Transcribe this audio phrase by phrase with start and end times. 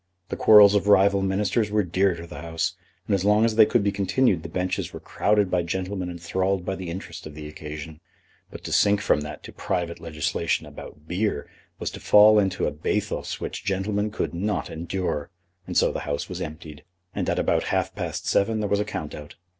[0.29, 2.73] The quarrels of rival Ministers were dear to the House,
[3.07, 6.65] and as long as they could be continued the benches were crowded by gentlemen enthralled
[6.65, 7.99] by the interest of the occasion.
[8.49, 12.71] But to sink from that to private legislation about beer was to fall into a
[12.71, 15.29] bathos which gentlemen could not endure;
[15.67, 16.83] and so the House was emptied,
[17.13, 19.35] and at about half past seven there was a count out.